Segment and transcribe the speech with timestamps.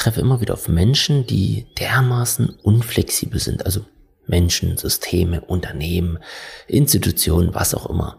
[0.00, 3.66] treffe immer wieder auf Menschen, die dermaßen unflexibel sind.
[3.66, 3.84] Also
[4.26, 6.18] Menschen, Systeme, Unternehmen,
[6.66, 8.18] Institutionen, was auch immer.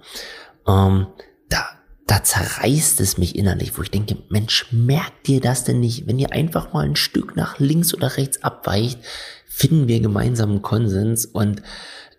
[0.68, 1.08] Ähm,
[1.50, 1.70] da,
[2.06, 6.08] da zerreißt es mich innerlich, wo ich denke, Mensch, merkt ihr das denn nicht?
[6.08, 9.00] Wenn ihr einfach mal ein Stück nach links oder rechts abweicht,
[9.48, 11.62] finden wir gemeinsamen Konsens und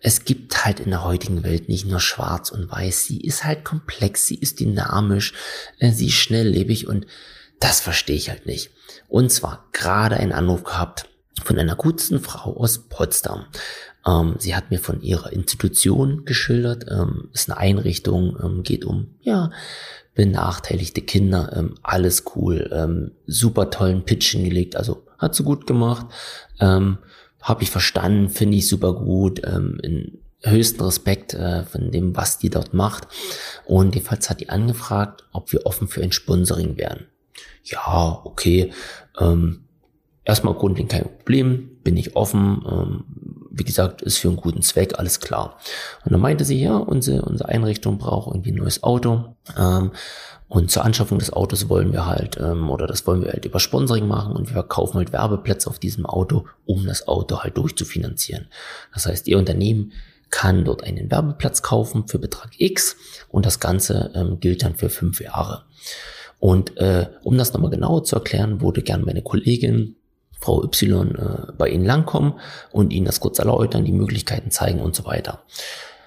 [0.01, 3.05] es gibt halt in der heutigen Welt nicht nur schwarz und weiß.
[3.05, 5.33] Sie ist halt komplex, sie ist dynamisch,
[5.79, 7.07] äh, sie ist schnelllebig und
[7.63, 8.71] das verstehe ich halt nicht.
[9.07, 11.07] Und zwar gerade einen Anruf gehabt
[11.43, 13.45] von einer guten Frau aus Potsdam.
[14.05, 19.15] Ähm, sie hat mir von ihrer Institution geschildert, ähm, ist eine Einrichtung, ähm, geht um,
[19.21, 19.49] ja,
[20.13, 26.07] benachteiligte Kinder, ähm, alles cool, ähm, super tollen Pitch hingelegt, also hat sie gut gemacht,
[26.59, 26.97] ähm,
[27.41, 32.37] habe ich verstanden, finde ich super gut, ähm, in höchsten Respekt äh, von dem, was
[32.37, 33.07] die dort macht.
[33.65, 37.07] Und jedenfalls hat die angefragt, ob wir offen für ein Sponsoring wären.
[37.63, 38.71] Ja, okay,
[39.19, 39.65] ähm,
[40.25, 42.63] erstmal grundlegend kein Problem, bin ich offen.
[42.69, 43.03] Ähm,
[43.55, 45.57] wie gesagt, ist für einen guten Zweck, alles klar.
[46.03, 49.35] Und dann meinte sie, ja, unsere, unsere Einrichtung braucht irgendwie ein neues Auto.
[49.55, 49.91] Ähm,
[50.47, 53.59] und zur Anschaffung des Autos wollen wir halt, ähm, oder das wollen wir halt über
[53.59, 58.47] Sponsoring machen und wir verkaufen halt Werbeplätze auf diesem Auto, um das Auto halt durchzufinanzieren.
[58.93, 59.93] Das heißt, Ihr Unternehmen
[60.29, 62.95] kann dort einen Werbeplatz kaufen für Betrag X
[63.29, 65.65] und das Ganze ähm, gilt dann für fünf Jahre.
[66.43, 69.95] Und äh, um das nochmal genauer zu erklären, wurde gern meine Kollegin
[70.41, 72.33] Frau Y äh, bei Ihnen langkommen
[72.73, 75.43] und Ihnen das kurz erläutern, die Möglichkeiten zeigen und so weiter.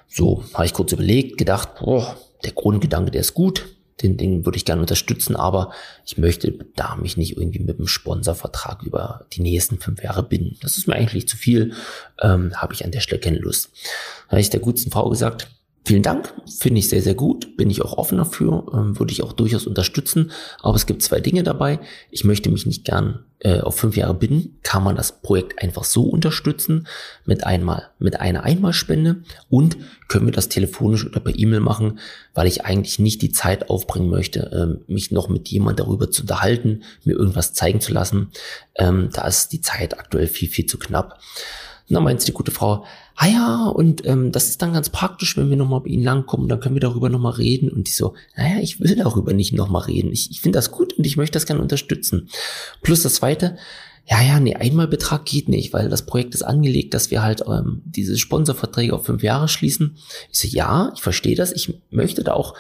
[0.09, 3.65] So, habe ich kurz überlegt, gedacht, boah, der Grundgedanke, der ist gut,
[4.03, 5.73] den, den würde ich gerne unterstützen, aber
[6.05, 10.59] ich möchte da mich nicht irgendwie mit einem Sponsorvertrag über die nächsten fünf Jahre binden.
[10.61, 11.73] Das ist mir eigentlich zu viel,
[12.21, 13.71] ähm, habe ich an der Stelle keine Lust.
[14.27, 15.49] Da habe ich der guten Frau gesagt,
[15.87, 19.23] Vielen Dank, finde ich sehr, sehr gut, bin ich auch offen dafür, ähm, würde ich
[19.23, 20.33] auch durchaus unterstützen.
[20.61, 21.79] Aber es gibt zwei Dinge dabei.
[22.11, 24.59] Ich möchte mich nicht gern äh, auf fünf Jahre binden.
[24.65, 26.89] Kann man das Projekt einfach so unterstützen
[27.25, 29.77] mit einmal, mit einer Einmalspende und
[30.09, 32.01] können wir das telefonisch oder per E-Mail machen,
[32.35, 36.23] weil ich eigentlich nicht die Zeit aufbringen möchte, äh, mich noch mit jemand darüber zu
[36.23, 38.33] unterhalten, mir irgendwas zeigen zu lassen.
[38.75, 41.21] Ähm, da ist die Zeit aktuell viel, viel zu knapp.
[41.89, 45.37] Und dann meint die gute Frau, ah ja, und ähm, das ist dann ganz praktisch,
[45.37, 47.71] wenn wir nochmal bei Ihnen langkommen, dann können wir darüber nochmal reden.
[47.71, 50.13] Und ich so, naja, ich will darüber nicht nochmal reden.
[50.13, 52.29] Ich, ich finde das gut und ich möchte das gerne unterstützen.
[52.83, 53.57] Plus das Zweite,
[54.09, 57.83] ja, ja, nee, Einmalbetrag geht nicht, weil das Projekt ist angelegt, dass wir halt ähm,
[57.85, 59.97] diese Sponsorverträge auf fünf Jahre schließen.
[60.33, 61.53] Ich so, ja, ich verstehe das.
[61.53, 62.55] Ich möchte da auch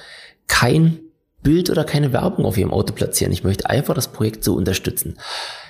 [0.47, 1.01] kein
[1.43, 3.33] Bild oder keine Werbung auf Ihrem Auto platzieren.
[3.33, 5.17] Ich möchte einfach das Projekt so unterstützen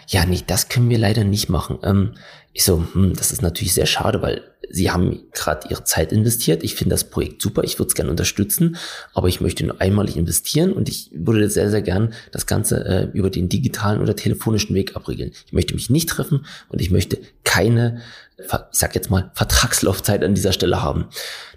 [0.08, 1.78] ja, nee, das können wir leider nicht machen.
[1.82, 2.14] Ähm,
[2.52, 6.64] ich so, hm, das ist natürlich sehr schade, weil sie haben gerade ihre Zeit investiert.
[6.64, 8.76] Ich finde das Projekt super, ich würde es gerne unterstützen,
[9.14, 13.16] aber ich möchte nur einmalig investieren und ich würde sehr, sehr gern das Ganze äh,
[13.16, 15.32] über den digitalen oder telefonischen Weg abregeln.
[15.46, 18.00] Ich möchte mich nicht treffen und ich möchte keine,
[18.38, 21.06] ich sag jetzt mal, Vertragslaufzeit an dieser Stelle haben.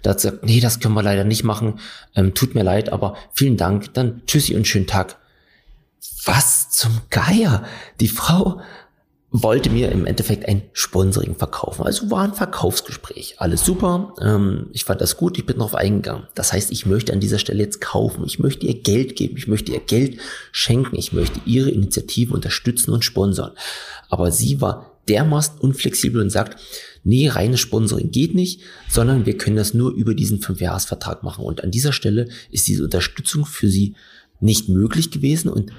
[0.02, 1.80] Da hat sie gesagt, nee, das können wir leider nicht machen.
[2.14, 3.94] Ähm, tut mir leid, aber vielen Dank.
[3.94, 5.16] Dann tschüssi und schönen Tag
[6.24, 6.49] was
[6.80, 7.62] zum Geier?
[8.00, 8.62] Die Frau
[9.30, 11.84] wollte mir im Endeffekt ein Sponsoring verkaufen.
[11.84, 13.34] Also war ein Verkaufsgespräch.
[13.36, 14.14] Alles super.
[14.20, 15.36] Ähm, ich fand das gut.
[15.36, 16.26] Ich bin darauf eingegangen.
[16.34, 18.24] Das heißt, ich möchte an dieser Stelle jetzt kaufen.
[18.24, 19.36] Ich möchte ihr Geld geben.
[19.36, 20.18] Ich möchte ihr Geld
[20.52, 20.96] schenken.
[20.96, 23.52] Ich möchte ihre Initiative unterstützen und sponsern.
[24.08, 26.58] Aber sie war dermaßen unflexibel und sagt,
[27.04, 31.44] nee, reines Sponsoring geht nicht, sondern wir können das nur über diesen Fünfjahresvertrag machen.
[31.44, 33.94] Und an dieser Stelle ist diese Unterstützung für sie
[34.40, 35.72] nicht möglich gewesen und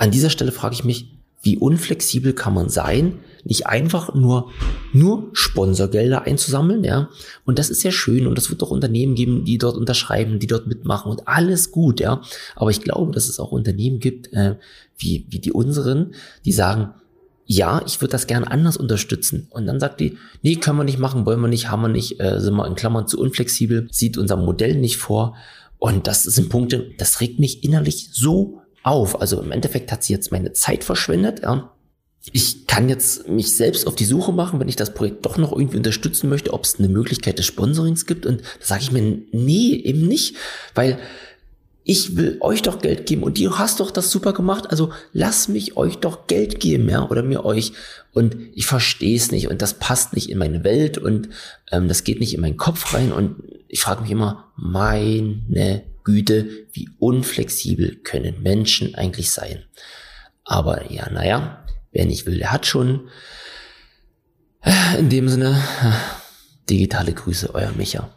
[0.00, 1.12] an dieser Stelle frage ich mich,
[1.42, 4.50] wie unflexibel kann man sein, nicht einfach nur,
[4.92, 7.10] nur Sponsorgelder einzusammeln, ja.
[7.44, 10.46] Und das ist ja schön und das wird doch Unternehmen geben, die dort unterschreiben, die
[10.46, 12.22] dort mitmachen und alles gut, ja.
[12.56, 14.56] Aber ich glaube, dass es auch Unternehmen gibt, äh,
[14.96, 16.14] wie, wie die unseren,
[16.46, 16.94] die sagen,
[17.44, 19.48] ja, ich würde das gerne anders unterstützen.
[19.50, 22.20] Und dann sagt die, nee, können wir nicht machen, wollen wir nicht, haben wir nicht,
[22.20, 25.36] äh, sind wir in Klammern zu unflexibel, sieht unser Modell nicht vor.
[25.78, 29.20] Und das sind Punkte, das regt mich innerlich so auf.
[29.20, 31.40] Also im Endeffekt hat sie jetzt meine Zeit verschwendet.
[31.42, 31.72] Ja.
[32.32, 35.52] Ich kann jetzt mich selbst auf die Suche machen, wenn ich das Projekt doch noch
[35.52, 38.26] irgendwie unterstützen möchte, ob es eine Möglichkeit des Sponsorings gibt.
[38.26, 40.36] Und da sage ich mir, nee, eben nicht,
[40.74, 40.98] weil
[41.82, 45.48] ich will euch doch Geld geben und du hast doch das super gemacht, also lass
[45.48, 47.72] mich euch doch Geld geben, ja, oder mir euch.
[48.12, 51.30] Und ich verstehe es nicht und das passt nicht in meine Welt und
[51.72, 53.36] ähm, das geht nicht in meinen Kopf rein und
[53.66, 59.64] ich frage mich immer, meine Güte, wie unflexibel können Menschen eigentlich sein.
[60.44, 63.08] Aber ja, naja, wer nicht will, der hat schon.
[64.98, 65.62] In dem Sinne,
[66.70, 68.14] digitale Grüße, euer Micha.